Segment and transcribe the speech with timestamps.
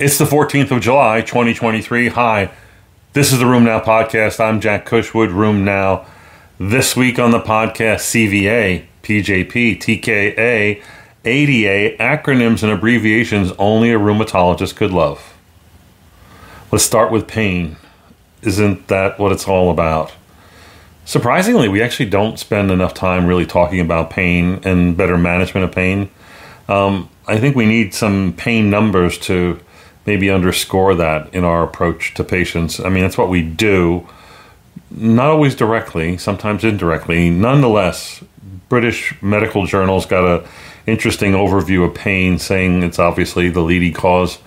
[0.00, 2.10] It's the 14th of July, 2023.
[2.10, 2.52] Hi,
[3.14, 4.38] this is the RheumNow podcast.
[4.38, 6.06] I'm Jack Cush with, Room Now.
[6.56, 10.82] This week on the podcast, CVA, PJP, TKA,
[11.24, 15.36] ADA, acronyms and abbreviations only a rheumatologist could love.
[16.70, 17.74] Let's start with pain.
[18.42, 20.12] Isn't that what it's all about?
[21.06, 25.72] Surprisingly, we actually don't spend enough time really talking about pain and better management of
[25.72, 26.08] pain.
[26.68, 29.58] Um, I think we need some pain numbers to
[30.08, 32.80] maybe underscore that in our approach to patients.
[32.80, 34.08] I mean, that's what we do,
[34.90, 37.28] not always directly, sometimes indirectly.
[37.28, 38.24] Nonetheless,
[38.70, 40.48] British medical journals got a
[40.86, 44.38] interesting overview of pain, saying it's obviously the leading cause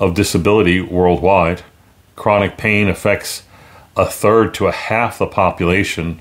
[0.00, 1.62] of disability worldwide.
[2.16, 3.44] Chronic pain affects
[3.96, 6.20] a third to a half the population.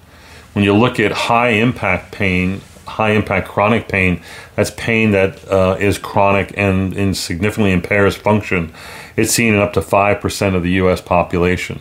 [0.54, 4.22] When you look at high impact pain, high impact chronic pain,
[4.56, 8.74] that's pain that uh, is chronic and, and significantly impairs function.
[9.16, 11.80] It's seen in up to 5% of the US population.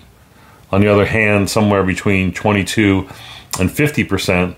[0.71, 3.09] On the other hand, somewhere between 22
[3.61, 4.55] and 50%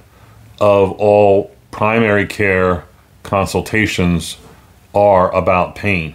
[0.61, 2.85] of all primary care
[3.25, 4.37] consultations
[4.95, 6.15] are about pain.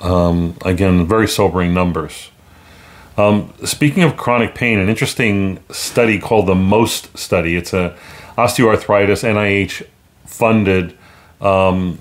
[0.00, 2.30] Um, again, very sobering numbers.
[3.16, 7.56] Um, speaking of chronic pain, an interesting study called the MOST study.
[7.56, 7.96] It's a
[8.38, 9.86] osteoarthritis NIH
[10.30, 10.96] funded
[11.40, 11.98] um,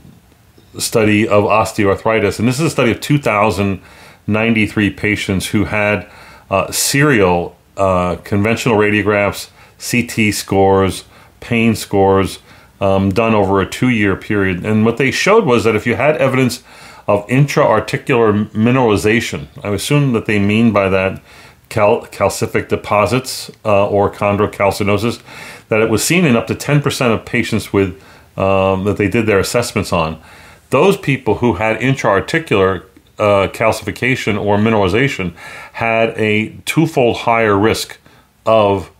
[0.77, 6.09] study of osteoarthritis, and this is a study of 2,093 patients who had
[6.49, 11.05] uh, serial uh, conventional radiographs, CT scores,
[11.39, 12.39] pain scores
[12.81, 14.65] um, done over a two-year period.
[14.65, 16.63] And what they showed was that if you had evidence
[17.07, 21.21] of intra-articular mineralization, I assume that they mean by that
[21.69, 25.21] cal- calcific deposits uh, or chondrocalcinosis,
[25.69, 28.01] that it was seen in up to 10% of patients with
[28.39, 30.21] um, that they did their assessments on.
[30.69, 32.85] Those people who had intra-articular
[33.17, 35.35] uh, calcification or mineralization
[35.73, 37.99] had a twofold higher risk
[38.45, 38.91] of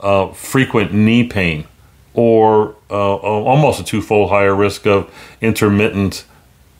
[0.00, 1.66] uh, frequent knee pain
[2.14, 6.24] or uh, almost a twofold higher risk of intermittent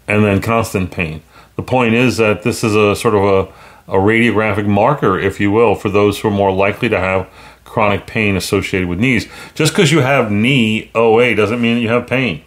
[0.07, 1.23] and then constant pain.
[1.57, 3.53] The point is that this is a sort of a
[3.87, 7.29] a radiographic marker, if you will, for those who are more likely to have
[7.75, 9.27] chronic pain associated with knees.
[9.57, 12.45] Just because you have knee OA doesn't mean you have pain.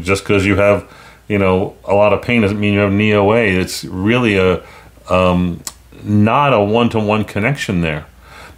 [0.00, 0.86] Just because you have,
[1.26, 3.44] you know, a lot of pain doesn't mean you have knee OA.
[3.44, 4.62] It's really a
[5.08, 5.62] um,
[6.04, 8.04] not a one-to-one connection there.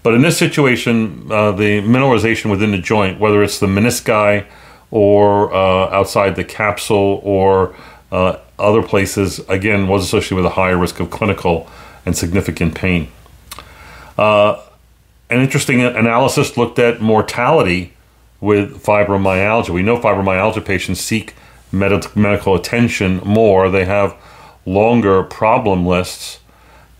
[0.02, 4.44] But in this situation, uh, the mineralization within the joint, whether it's the menisci
[4.90, 7.72] or uh, outside the capsule or
[8.10, 11.68] uh, other places, again, was associated with a higher risk of clinical
[12.04, 13.06] and significant pain.
[14.18, 14.60] Uh,
[15.30, 17.94] an interesting analysis looked at mortality
[18.40, 19.70] with fibromyalgia.
[19.70, 21.34] We know fibromyalgia patients seek
[21.70, 24.16] med- medical attention more, they have
[24.66, 26.40] longer problem lists.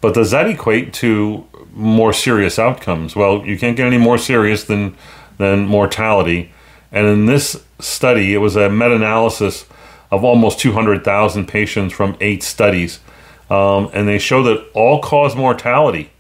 [0.01, 3.15] But does that equate to more serious outcomes?
[3.15, 4.97] Well, you can't get any more serious than,
[5.37, 6.53] than mortality.
[6.91, 9.67] And in this study, it was a meta analysis
[10.11, 13.01] of almost 200,000 patients from eight studies.
[13.51, 16.11] Um, and they show that all cause mortality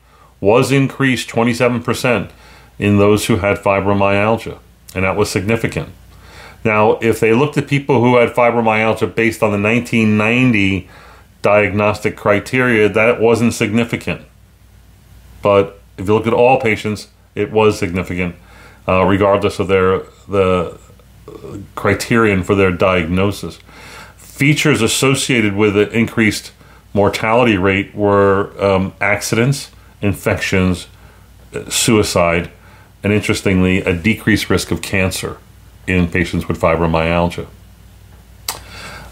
[0.41, 2.31] was increased 27%
[2.79, 4.59] in those who had fibromyalgia,
[4.95, 5.91] and that was significant.
[6.65, 10.89] Now, if they looked at people who had fibromyalgia based on the 1990
[11.43, 14.23] diagnostic criteria, that wasn't significant.
[15.43, 18.37] But if you look at all patients, it was significant,
[18.87, 20.79] uh, regardless of their the
[21.75, 23.59] criterion for their diagnosis.
[24.17, 26.53] Features associated with the increased
[26.93, 29.71] mortality rate were um, accidents,
[30.03, 30.89] infections,
[31.55, 32.51] uh, suicide,
[33.03, 35.39] and interestingly, a decreased risk of cancer
[35.87, 37.47] in patients with fibromyalgia.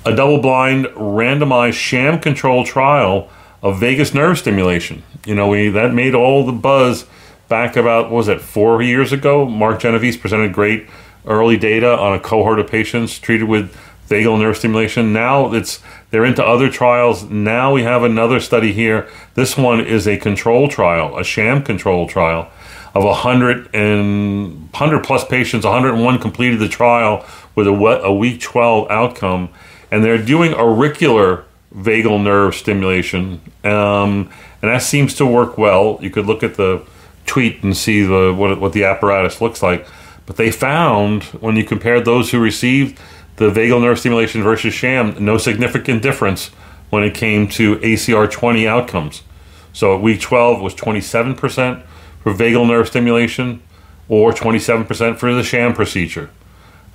[0.05, 3.31] A double blind, randomized, sham controlled trial
[3.63, 5.03] of vagus nerve stimulation.
[5.27, 7.07] You know, we that made all the buzz
[7.49, 9.47] back about, was it, four years ago?
[9.47, 10.87] Mark Genovese presented great
[11.27, 13.75] early data on a cohort of patients treated with
[14.09, 15.13] vagal nerve stimulation.
[15.13, 15.81] Now it's
[16.11, 17.25] they're into other trials.
[17.25, 19.09] Now we have another study here.
[19.35, 22.51] This one is a control trial, a sham control trial
[22.95, 25.65] of 100 and 100 plus patients.
[25.65, 27.25] 101 completed the trial
[27.55, 29.51] with a, a week 12 outcome,
[29.91, 31.45] and they're doing auricular
[31.75, 34.31] vagal nerve stimulation, um,
[34.63, 35.99] and that seems to work well.
[36.01, 36.83] You could look at the
[37.27, 39.87] tweet and see the what, what the apparatus looks like.
[40.25, 42.99] But they found when you compared those who received
[43.39, 46.49] the vagal nerve stimulation versus sham, no significant difference
[46.91, 49.23] when it came to ACR 20 outcomes.
[49.73, 51.83] So at week 12 was 27%
[52.23, 53.63] for vagal nerve stimulation
[54.09, 56.31] or 27% for the sham procedure.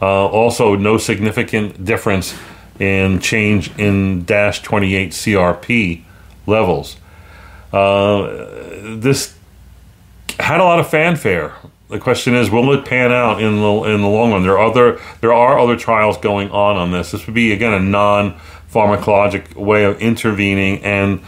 [0.01, 2.35] Uh, also, no significant difference
[2.79, 6.03] in change in DAS28 CRP
[6.45, 6.97] levels.
[7.71, 8.27] Uh,
[8.97, 9.37] this
[10.39, 11.53] had a lot of fanfare.
[11.93, 14.41] The question is, will it pan out in the in the long run?
[14.41, 17.11] There are other there are other trials going on on this.
[17.11, 18.33] This would be again a non
[18.73, 21.21] pharmacologic way of intervening and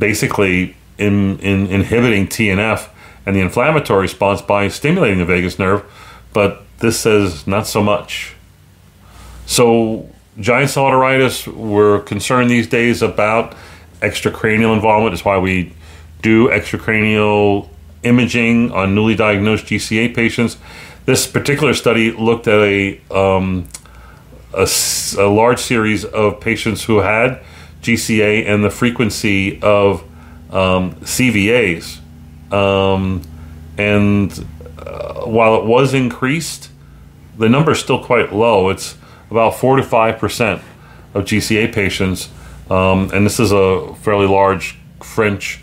[0.00, 2.88] basically in, in inhibiting TNF
[3.24, 5.84] and the inflammatory response by stimulating the vagus nerve.
[6.32, 8.34] But this says not so much.
[9.46, 10.10] So
[10.40, 13.54] giant cell arteritis, we're concerned these days about
[14.00, 15.12] extracranial involvement.
[15.12, 15.72] That's why we
[16.22, 17.68] do extracranial
[18.02, 20.56] imaging on newly diagnosed GCA patients.
[21.04, 23.68] This particular study looked at a, um,
[24.54, 24.68] a,
[25.18, 27.42] a, large series of patients who had
[27.82, 30.02] GCA and the frequency of
[30.50, 31.98] um, CVAs.
[32.52, 33.22] Um,
[33.78, 34.46] and
[34.78, 36.70] uh, while it was increased,
[37.38, 38.68] the number is still quite low.
[38.68, 38.96] It's
[39.30, 40.62] about 4 to 5%
[41.14, 42.28] of GCA patients.
[42.70, 45.61] Um, and this is a fairly large French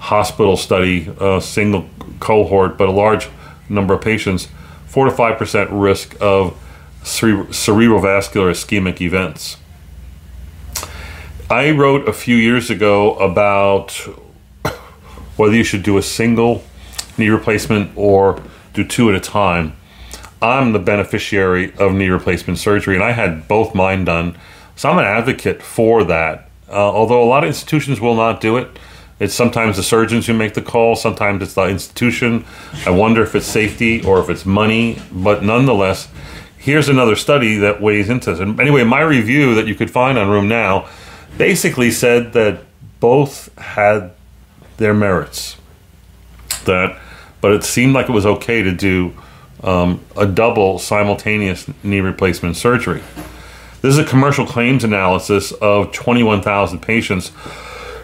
[0.00, 1.88] hospital study, a single
[2.18, 3.28] cohort, but a large
[3.68, 4.48] number of patients,
[4.86, 6.58] 4 to 5% risk of
[7.04, 9.58] cere- cerebrovascular ischemic events.
[11.50, 13.90] I wrote a few years ago about
[15.36, 16.64] whether you should do a single
[17.18, 18.42] knee replacement or
[18.72, 19.76] do two at a time.
[20.40, 24.38] I'm the beneficiary of knee replacement surgery, and I had both mine done.
[24.74, 26.48] So I'm an advocate for that.
[26.68, 28.78] Uh, although a lot of institutions will not do it,
[29.20, 32.46] it's sometimes the surgeons who make the call, sometimes it's the institution.
[32.86, 36.08] I wonder if it's safety or if it's money, but nonetheless,
[36.56, 38.40] here's another study that weighs into this.
[38.40, 40.88] And anyway, my review that you could find on RheumNow
[41.36, 42.62] basically said that
[42.98, 44.12] both had
[44.78, 45.58] their merits.
[46.64, 46.98] That,
[47.42, 49.14] but it seemed like it was okay to do
[49.62, 53.02] um, a double simultaneous knee replacement surgery.
[53.82, 57.32] This is a commercial claims analysis of 21,000 patients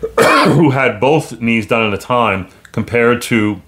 [0.55, 3.61] who had both knees done at a time compared to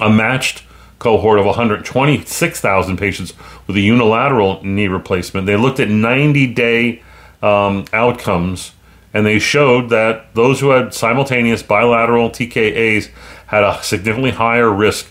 [0.00, 0.62] a matched
[0.98, 3.32] cohort of 126,000 patients
[3.66, 5.46] with a unilateral knee replacement.
[5.46, 7.02] They looked at 90 day
[7.42, 8.72] um, outcomes
[9.12, 13.08] and they showed that those who had simultaneous bilateral TKAs
[13.46, 15.10] had a significantly higher risk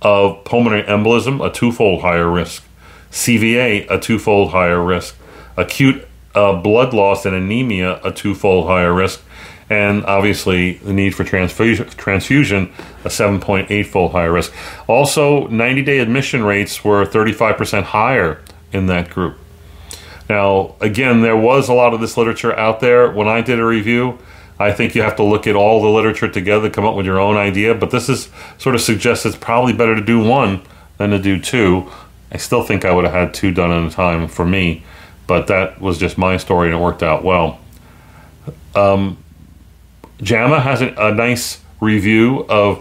[0.00, 2.64] of pulmonary embolism, a twofold higher risk,
[3.10, 5.16] CVA, a twofold higher risk,
[5.56, 9.22] acute uh, blood loss and anemia, a twofold higher risk,
[9.72, 12.70] and obviously the need for transfusion, transfusion
[13.06, 14.52] a 7.8 fold higher risk.
[14.86, 19.38] Also, 90 day admission rates were 35% higher in that group.
[20.28, 23.64] Now, again, there was a lot of this literature out there when I did a
[23.64, 24.18] review.
[24.58, 27.18] I think you have to look at all the literature together, come up with your
[27.18, 28.28] own idea, but this is
[28.58, 30.60] sort of suggests it's probably better to do one
[30.98, 31.90] than to do two.
[32.30, 34.84] I still think I would have had two done at a time for me,
[35.26, 37.58] but that was just my story and it worked out well.
[38.74, 39.21] Um,
[40.22, 42.78] JAMA has a, a nice review of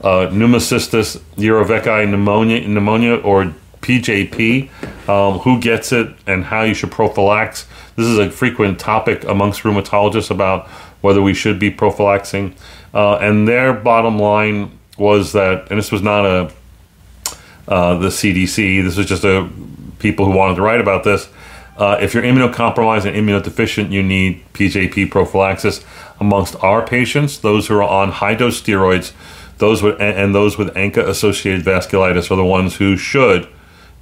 [0.00, 6.90] uh, pneumocystis jirovecii pneumonia, pneumonia or PJP, um, who gets it, and how you should
[6.90, 7.66] prophylax.
[7.96, 10.68] This is a frequent topic amongst rheumatologists about
[11.00, 12.54] whether we should be prophylaxing.
[12.94, 16.52] Uh, and their bottom line was that, and this was not a
[17.66, 18.84] uh, the CDC.
[18.84, 19.48] This was just a
[19.98, 21.28] people who wanted to write about this.
[21.76, 25.84] Uh, if you're immunocompromised and immunodeficient, you need PJP prophylaxis.
[26.20, 29.12] Amongst our patients, those who are on high dose steroids,
[29.58, 33.48] those with and those with ANCA associated vasculitis are the ones who should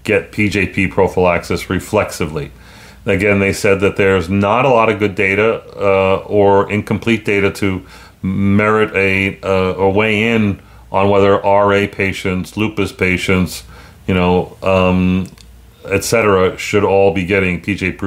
[0.04, 2.50] get PJP prophylaxis reflexively.
[3.04, 7.50] Again, they said that there's not a lot of good data uh, or incomplete data
[7.52, 7.84] to
[8.22, 10.60] merit a, uh, a weigh in
[10.92, 13.64] on whether RA patients, lupus patients,
[14.06, 15.26] you know, um,
[15.86, 17.98] etc., should all be getting PJ,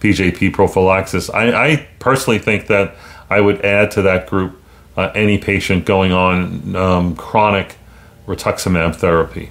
[0.00, 1.30] PJP prophylaxis.
[1.30, 2.96] I, I, personally think that
[3.30, 4.60] I would add to that group
[4.96, 7.76] uh, any patient going on um, chronic
[8.26, 9.50] rituximab therapy,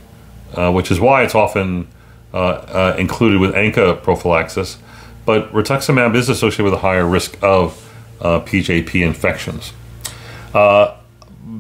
[0.54, 1.88] uh, which is why it's often
[2.34, 4.78] uh, uh included with ANCA prophylaxis.
[5.26, 7.88] But rituximab is associated with a higher risk of
[8.20, 9.74] PJP uh, infections.
[10.54, 10.96] Uh,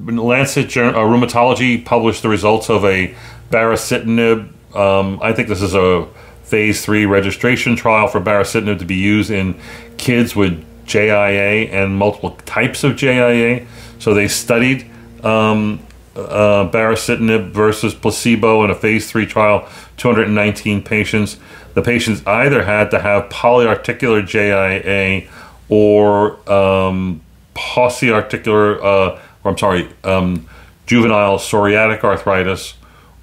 [0.06, 3.16] Lancet Rheumatology published the results of a
[3.52, 6.08] baricitinib um, I think this is a
[6.44, 9.60] phase three registration trial for baricitinib to be used in
[9.98, 13.66] kids with JIA and multiple types of JIA.
[14.00, 14.90] So they studied
[15.24, 15.80] um,
[16.16, 19.68] uh, baricitinib versus placebo in a phase three trial,
[19.98, 21.38] 219 patients.
[21.74, 25.30] The patients either had to have polyarticular JIA
[25.70, 27.22] or um,
[27.56, 30.48] pauciarticular, uh, or I'm sorry, um,
[30.86, 32.74] juvenile psoriatic arthritis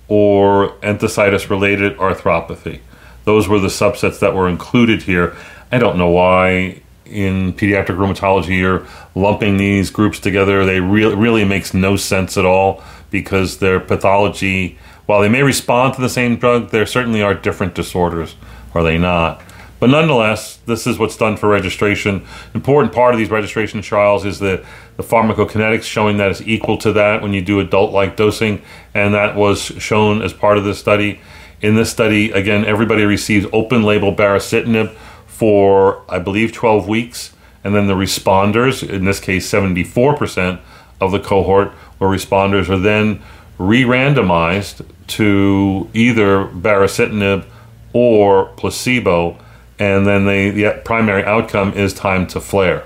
[0.08, 2.80] or enthesitis related arthropathy.
[3.25, 5.37] Those were the subsets that were included here.
[5.70, 10.64] I don't know why in pediatric rheumatology you're lumping these groups together.
[10.64, 15.94] They really really makes no sense at all because their pathology, while they may respond
[15.94, 18.36] to the same drug, there certainly are different disorders,
[18.74, 19.42] are they not?
[19.80, 22.26] But nonetheless, this is what's done for registration.
[22.52, 24.64] Important part of these registration trials is the,
[24.96, 28.60] the pharmacokinetics showing that it's equal to that when you do adult like dosing,
[28.92, 31.20] and that was shown as part of this study.
[31.60, 34.96] In this study, again, everybody receives open label baricitinib
[35.38, 40.61] for, I believe, 12 weeks, and then the responders, in this case, 74%
[41.00, 43.23] of the cohort were responders, are then
[43.57, 47.45] re randomized to either baricitinib
[47.92, 49.38] or placebo
[49.78, 52.85] and then they, the primary outcome is time to flare.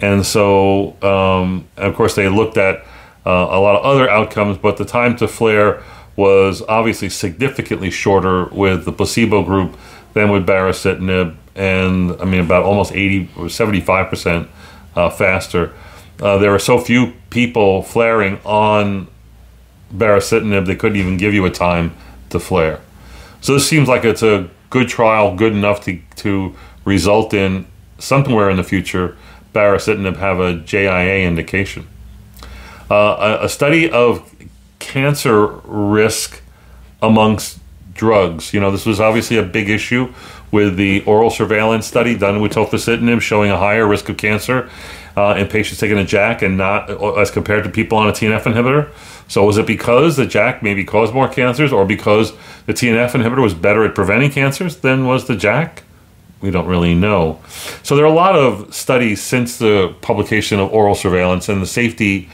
[0.00, 2.84] And so, um, of course, they looked at
[3.24, 5.82] uh, a lot of other outcomes, but the time to flare
[6.16, 9.76] was obviously significantly shorter with the placebo group
[10.14, 14.48] than with baricitinib, and I mean about almost 80 or 75 percent
[14.96, 15.74] uh, faster.
[16.20, 19.08] Uh, there were so few people flaring on
[19.94, 21.94] baricitinib, they couldn't even give you a time
[22.30, 22.80] to flare.
[23.40, 27.66] So this seems like it's a good trial, good enough to, to result in
[27.98, 29.16] somewhere in the future
[29.54, 31.86] baricitinib have a JIA indication.
[32.90, 34.34] Uh, a, a, study of
[34.78, 36.40] cancer risk
[37.02, 37.57] amongst
[37.98, 38.54] drugs.
[38.54, 40.12] You know, this was obviously a big issue
[40.50, 44.70] with the oral surveillance study done with tofacitinib showing a higher risk of cancer
[45.16, 46.88] uh, in patients taking a JAK and not
[47.18, 48.90] as compared to people on a TNF inhibitor.
[49.26, 52.32] So was it because the JAK maybe caused more cancers, or because
[52.64, 55.82] the TNF inhibitor was better at preventing cancers than was the JAK?
[56.40, 57.40] We don't really know.
[57.82, 61.66] So there are a lot of studies since the publication of oral surveillance and the
[61.66, 62.30] safety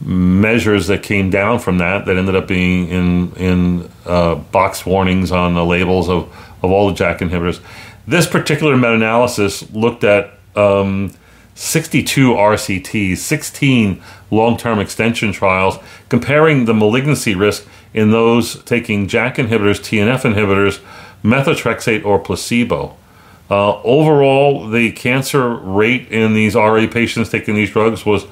[0.00, 5.30] measures that came down from that that ended up being in in uh, box warnings
[5.30, 6.24] on the labels of,
[6.62, 7.60] of all the JAK inhibitors.
[8.06, 11.12] This particular meta-analysis looked at um,
[11.54, 15.78] 62 RCTs, 16 long term extension trials,
[16.08, 20.80] comparing the malignancy risk in those taking JAK inhibitors, TNF inhibitors,
[21.22, 22.96] methotrexate, or placebo.
[23.50, 28.24] Uh, overall, the cancer rate in these RA patients taking these drugs was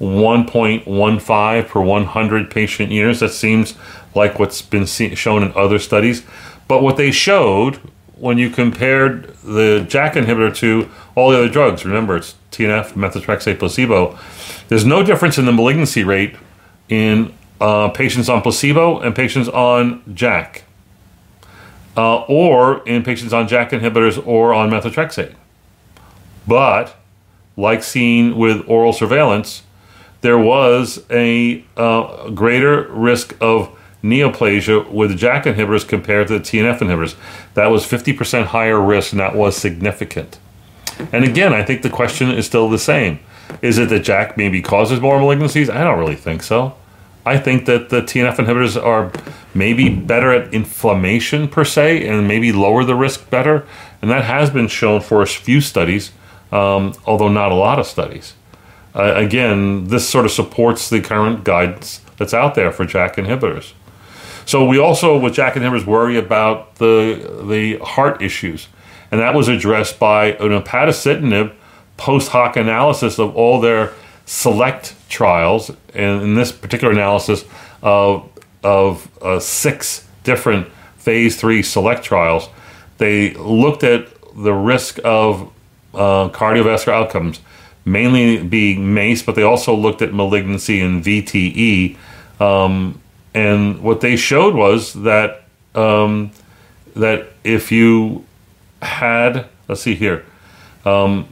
[0.00, 3.20] 1.15 per 100 patient years.
[3.20, 3.74] That seems
[4.14, 6.22] like what's been see- shown in other studies.
[6.68, 7.76] But what they showed
[8.16, 13.58] when you compared the JAK inhibitor to all the other drugs, remember it's TNF, methotrexate,
[13.58, 14.18] placebo,
[14.68, 16.36] there's no difference in the malignancy rate
[16.88, 20.62] in uh, patients on placebo and patients on JAK,
[21.96, 25.34] uh, or in patients on JAK inhibitors or on methotrexate.
[26.46, 26.96] But,
[27.56, 29.62] like seen with oral surveillance,
[30.24, 33.68] there was a uh, greater risk of
[34.02, 37.14] neoplasia with JAK inhibitors compared to the TNF inhibitors.
[37.52, 40.38] That was 50% higher risk, and that was significant.
[41.12, 43.18] And again, I think the question is still the same.
[43.60, 45.68] Is it that JAK maybe causes more malignancies?
[45.68, 46.74] I don't really think so.
[47.26, 49.12] I think that the TNF inhibitors are
[49.52, 53.66] maybe better at inflammation per se and maybe lower the risk better.
[54.00, 56.12] And that has been shown for a few studies,
[56.50, 58.32] um, although not a lot of studies.
[58.94, 63.72] Uh, again, this sort of supports the current guidance that's out there for JAK inhibitors.
[64.46, 68.68] So we also, with JAK inhibitors, worry about the the heart issues,
[69.10, 71.54] and that was addressed by an upadacitinib
[71.96, 73.92] post hoc analysis of all their
[74.26, 77.44] select trials, and in this particular analysis
[77.82, 78.28] of
[78.62, 82.48] of uh, six different phase three select trials,
[82.98, 85.50] they looked at the risk of
[85.94, 87.40] uh, cardiovascular outcomes,
[87.84, 91.96] mainly being MACE, but they also looked at malignancy and VTE.
[92.40, 93.00] Um,
[93.34, 96.30] and what they showed was that um,
[96.94, 98.24] that if you
[98.80, 100.24] had, let's see here,
[100.84, 101.28] um,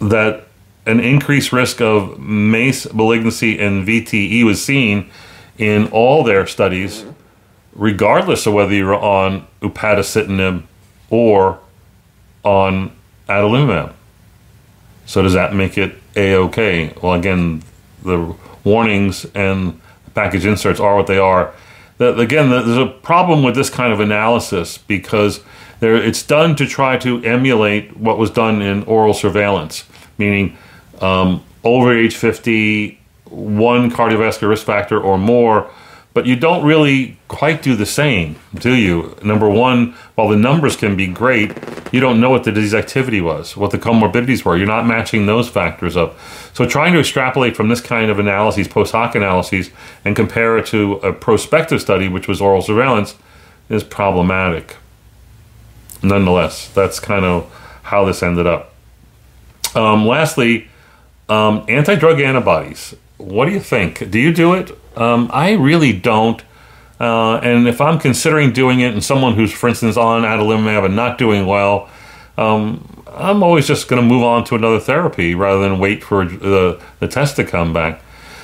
[0.00, 0.46] that
[0.86, 5.10] an increased risk of MACE malignancy and VTE was seen
[5.58, 7.04] in all their studies,
[7.74, 10.62] regardless of whether you were on upadacitinib
[11.10, 11.58] or
[12.42, 12.92] on
[13.28, 13.94] adalimumab.
[15.06, 16.94] So does that make it a okay?
[17.02, 17.62] Well, again,
[18.02, 18.34] the
[18.64, 19.80] warnings and
[20.14, 21.52] package inserts are what they are.
[21.98, 25.40] The, again, there's a problem with this kind of analysis because
[25.80, 29.84] there, it's done to try to emulate what was done in oral surveillance,
[30.18, 30.56] meaning
[31.00, 35.70] um, over age 50, one cardiovascular risk factor or more
[36.14, 39.16] but you don't really quite do the same, do you?
[39.22, 41.50] Number one, while the numbers can be great,
[41.94, 44.56] you don't know what the disease activity was, what the comorbidities were.
[44.56, 46.18] You're not matching those factors up.
[46.52, 49.70] So trying to extrapolate from this kind of analyses, post hoc analyses,
[50.04, 53.14] and compare it to a prospective study, which was oral surveillance,
[53.68, 54.76] is problematic.
[56.02, 57.48] nonetheless, that's kind of
[57.84, 58.74] how this ended up.
[59.76, 60.66] Um, lastly,
[61.28, 62.96] um, anti drug antibodies.
[63.18, 64.10] What do you think?
[64.10, 64.76] Do you do it?
[64.96, 66.42] Um, I really don't.
[67.04, 70.96] Uh, and if I'm considering doing it, and someone who's, for instance, on adalimumab and
[70.96, 71.90] not doing well,
[72.38, 76.24] um, I'm always just going to move on to another therapy rather than wait for
[76.24, 78.00] the, the test to come back.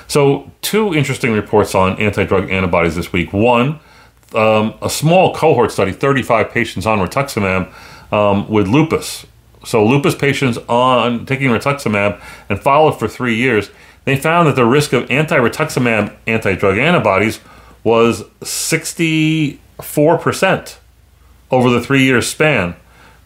[0.09, 3.33] So, two interesting reports on anti drug antibodies this week.
[3.33, 3.81] One,
[4.35, 7.73] um, a small cohort study, 35 patients on rituximab
[8.13, 9.25] um, with lupus.
[9.65, 13.71] So, lupus patients on taking rituximab and followed for three years,
[14.05, 17.41] they found that the risk of anti rituximab anti drug antibodies
[17.83, 20.77] was 64%
[21.51, 22.77] over the three year span.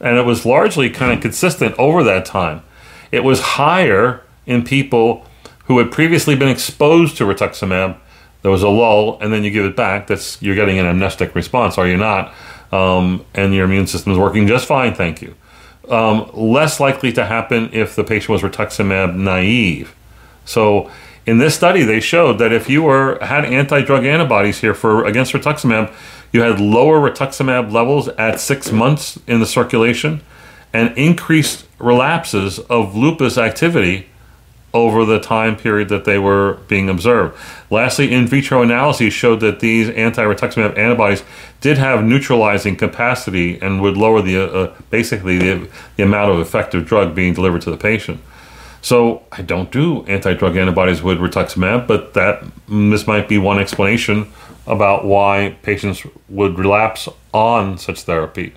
[0.01, 2.63] And it was largely kind of consistent over that time.
[3.11, 5.27] It was higher in people
[5.67, 7.97] who had previously been exposed to rituximab,
[8.43, 10.07] there was a lull, and then you give it back.
[10.07, 12.35] That's you're getting an amnestic response, are you not?
[12.73, 15.35] Um, and your immune system is working just fine, thank you.
[15.89, 19.95] Um, less likely to happen if the patient was rituximab naive.
[20.45, 20.91] So
[21.27, 25.33] in this study, they showed that if you were had anti-drug antibodies here for against
[25.33, 25.93] rituximab,
[26.33, 30.21] you had lower rituximab levels at six months in the circulation,
[30.73, 34.09] and increased relapses of lupus activity
[34.75, 37.39] over the time period that they were being observed.
[37.71, 41.23] Lastly, in vitro analyses showed that these anti-rituximab antibodies
[41.61, 46.85] did have neutralizing capacity and would lower the uh, basically the, the amount of effective
[46.85, 48.21] drug being delivered to the patient.
[48.85, 54.31] So I don't do anti-drug antibodies with rituximab, but that this might be one explanation
[54.67, 58.53] about why patients would relapse on such therapy.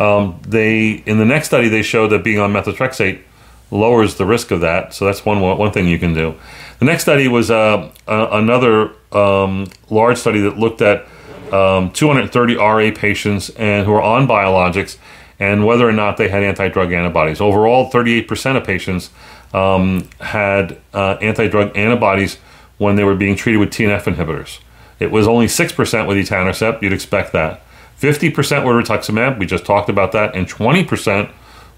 [0.00, 3.22] Um, they in the next study they showed that being on methotrexate
[3.70, 4.92] lowers the risk of that.
[4.92, 6.34] So that's one one thing you can do.
[6.80, 11.06] The next study was uh, another um, large study that looked at
[11.52, 14.96] um, 230 RA patients and who were on biologics
[15.38, 17.40] and whether or not they had anti-drug antibodies.
[17.40, 19.10] Overall, 38% of patients
[19.54, 22.38] um, had uh, anti-drug antibodies
[22.76, 24.58] when they were being treated with TNF inhibitors.
[24.98, 26.82] It was only 6% with etanercept.
[26.82, 27.62] You'd expect that.
[28.00, 29.38] 50% with rituximab.
[29.38, 30.34] We just talked about that.
[30.34, 31.30] And 20%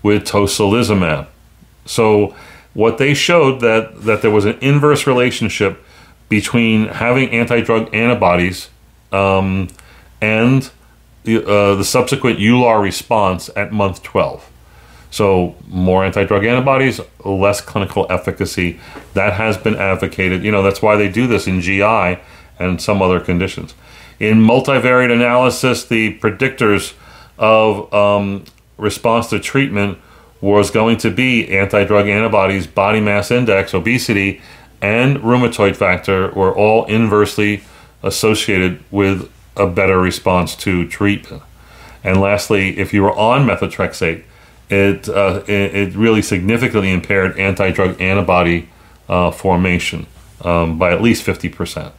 [0.03, 1.27] with tocilizumab.
[1.85, 2.35] So
[2.75, 5.83] what they showed that that there was an inverse relationship
[6.29, 8.69] between having anti-drug antibodies
[9.13, 9.69] um,
[10.21, 10.71] and
[11.25, 14.51] the, uh, the subsequent EULAR response at month 12.
[15.11, 18.79] So more anti-drug antibodies, less clinical efficacy.
[19.15, 20.43] That has been advocated.
[20.43, 22.19] You know that's why they do this in GI
[22.59, 23.75] and some other conditions.
[24.19, 26.95] In multivariate analysis, the predictors
[27.39, 28.45] of um,
[28.79, 29.99] response to treatment
[30.41, 34.41] was going to be anti drug antibodies, body mass index, obesity,
[34.81, 37.63] and rheumatoid factor were all inversely
[38.03, 41.43] associated with a better response to treatment.
[42.05, 44.23] And lastly, if you were on methotrexate,
[44.69, 48.69] it, uh, it, it, really significantly impaired anti drug antibody
[49.09, 50.07] uh, formation
[50.43, 51.93] um, by at least 50%.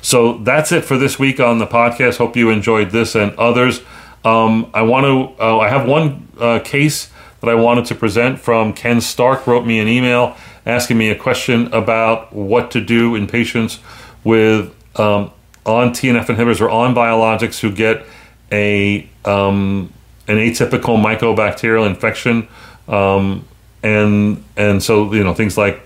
[0.00, 2.18] So that's it for this week on the podcast.
[2.18, 3.80] Hope you enjoyed this and others.
[4.24, 7.10] Um, I want to, uh, I have one uh, case
[7.40, 11.16] that I wanted to present from Ken Stark wrote me an email asking me a
[11.16, 13.80] question about what to do in patients
[14.24, 15.30] with um,
[15.66, 18.06] on TNF inhibitors or on biologics who get
[18.52, 19.92] a um,
[20.28, 22.48] an atypical mycobacterial infection,
[22.88, 23.44] um,
[23.82, 25.80] and and so you know things like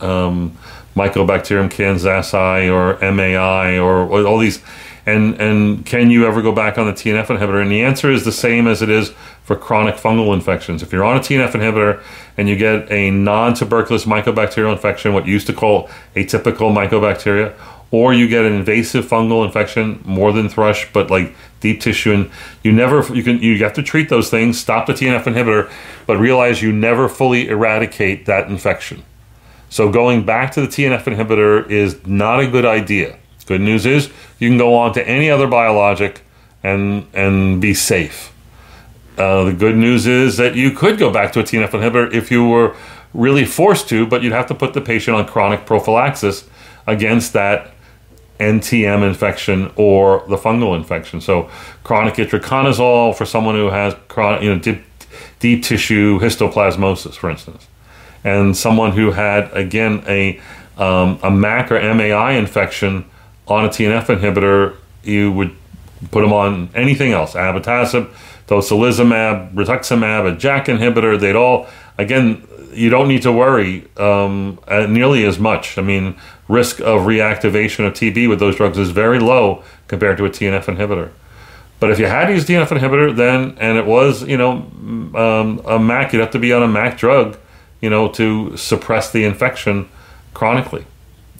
[0.00, 0.56] um,
[0.94, 4.62] Mycobacterium kansasii or MAI or, or all these
[5.08, 7.62] and and can you ever go back on the TNF inhibitor?
[7.62, 10.82] And the answer is the same as it is for chronic fungal infections.
[10.82, 12.02] If you're on a TNF inhibitor
[12.36, 17.54] and you get a non-tuberculous mycobacterial infection, what you used to call atypical mycobacteria,
[17.90, 22.30] or you get an invasive fungal infection, more than thrush, but like deep tissue, and
[22.62, 24.58] you never you can you have to treat those things.
[24.58, 25.70] Stop the TNF inhibitor,
[26.06, 29.04] but realize you never fully eradicate that infection.
[29.70, 33.18] So going back to the TNF inhibitor is not a good idea.
[33.46, 36.22] Good news is you can go on to any other biologic
[36.62, 38.32] and and be safe.
[39.16, 42.30] Uh, the good news is that you could go back to a TNF inhibitor if
[42.30, 42.76] you were
[43.14, 46.48] really forced to, but you'd have to put the patient on chronic prophylaxis
[46.86, 47.72] against that
[48.38, 51.20] NTM infection or the fungal infection.
[51.20, 51.50] So
[51.84, 54.82] chronic itraconazole for someone who has chronic, you know, deep,
[55.40, 57.66] deep tissue histoplasmosis, for instance,
[58.24, 60.40] and someone who had again a
[60.76, 63.04] um, a MAC or MAI infection
[63.48, 65.54] on a TNF inhibitor, you would
[66.10, 68.08] put them on anything else, abatacept,
[68.46, 71.18] tocilizumab, rituximab, a JAK inhibitor.
[71.18, 71.66] They'd all,
[71.98, 72.46] again,
[72.78, 75.78] you don't need to worry um, nearly as much.
[75.78, 76.16] I mean,
[76.48, 80.64] risk of reactivation of TB with those drugs is very low compared to a TNF
[80.64, 81.10] inhibitor.
[81.80, 84.52] But if you had used TNF inhibitor, then and it was you know
[85.14, 87.38] um, a MAC, you'd have to be on a MAC drug,
[87.80, 89.88] you know, to suppress the infection
[90.34, 90.84] chronically,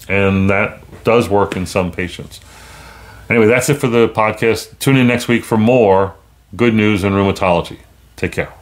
[0.08, 2.40] and that does work in some patients.
[3.28, 4.78] Anyway, that's it for the podcast.
[4.78, 6.14] Tune in next week for more
[6.56, 7.78] good news in rheumatology.
[8.16, 8.52] Take care.